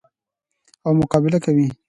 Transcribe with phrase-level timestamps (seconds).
[0.85, 1.67] او مقابله کوي.